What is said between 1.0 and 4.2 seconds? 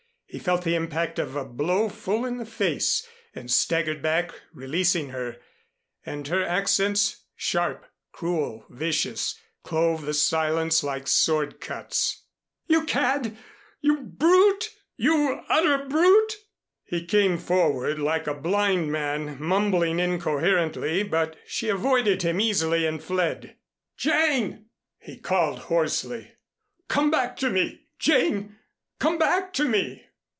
of a blow full in the face and staggered